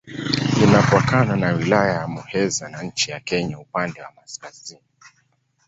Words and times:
Inapakana 0.63 1.35
na 1.35 1.51
Wilaya 1.53 1.93
ya 1.93 2.07
Muheza 2.07 2.69
na 2.69 2.83
nchi 2.83 3.11
ya 3.11 3.19
Kenya 3.19 3.59
upande 3.59 4.01
wa 4.01 4.11
kaskazini. 4.11 4.81